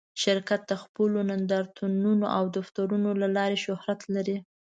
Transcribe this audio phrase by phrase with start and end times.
[0.23, 4.37] شرکت د خپلو نندارتونونو او دفترونو له لارې شهرت لري.